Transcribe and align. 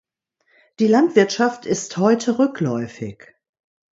Die 0.79 0.87
Landwirtschaft 0.87 1.67
ist 1.67 1.95
heute 1.97 2.39
rückläufig. 2.39 3.35